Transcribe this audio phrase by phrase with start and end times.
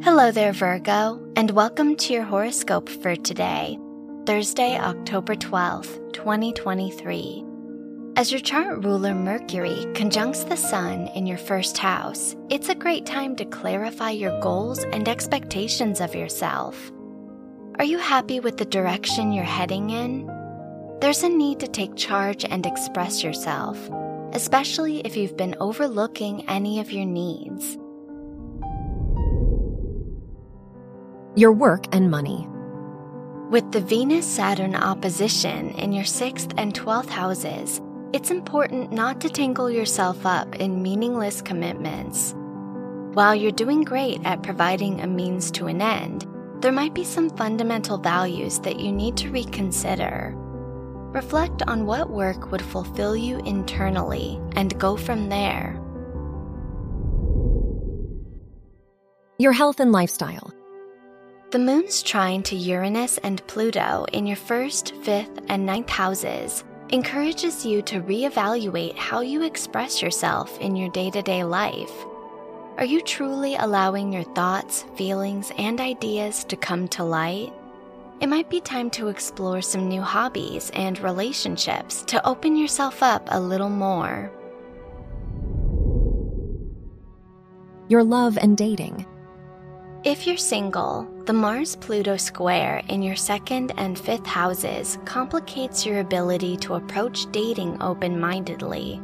[0.00, 3.76] Hello there, Virgo, and welcome to your horoscope for today,
[4.26, 7.44] Thursday, October 12th, 2023.
[8.14, 13.06] As your chart ruler Mercury conjuncts the Sun in your first house, it's a great
[13.06, 16.92] time to clarify your goals and expectations of yourself.
[17.80, 20.26] Are you happy with the direction you're heading in?
[21.00, 23.90] There's a need to take charge and express yourself,
[24.32, 27.76] especially if you've been overlooking any of your needs.
[31.38, 32.48] Your work and money.
[33.48, 37.80] With the Venus Saturn opposition in your 6th and 12th houses,
[38.12, 42.34] it's important not to tangle yourself up in meaningless commitments.
[43.14, 46.26] While you're doing great at providing a means to an end,
[46.60, 50.34] there might be some fundamental values that you need to reconsider.
[51.12, 55.80] Reflect on what work would fulfill you internally and go from there.
[59.38, 60.52] Your health and lifestyle.
[61.50, 67.64] The moon's trine to Uranus and Pluto in your first, fifth, and ninth houses encourages
[67.64, 71.90] you to reevaluate how you express yourself in your day to day life.
[72.76, 77.50] Are you truly allowing your thoughts, feelings, and ideas to come to light?
[78.20, 83.26] It might be time to explore some new hobbies and relationships to open yourself up
[83.30, 84.30] a little more.
[87.88, 89.06] Your love and dating.
[90.08, 96.00] If you're single, the Mars Pluto square in your second and fifth houses complicates your
[96.00, 99.02] ability to approach dating open mindedly.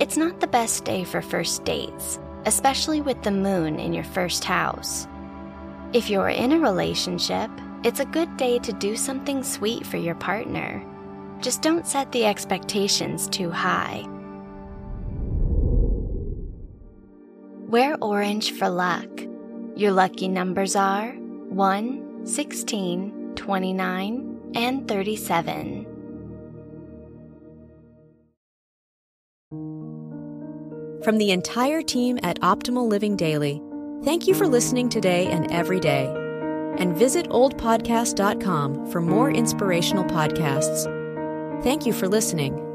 [0.00, 4.42] It's not the best day for first dates, especially with the moon in your first
[4.42, 5.06] house.
[5.92, 7.50] If you're in a relationship,
[7.84, 10.82] it's a good day to do something sweet for your partner.
[11.42, 14.06] Just don't set the expectations too high.
[17.68, 19.29] Wear orange for luck.
[19.80, 25.86] Your lucky numbers are 1, 16, 29, and 37.
[31.02, 33.62] From the entire team at Optimal Living Daily,
[34.04, 36.12] thank you for listening today and every day.
[36.76, 40.84] And visit oldpodcast.com for more inspirational podcasts.
[41.62, 42.69] Thank you for listening.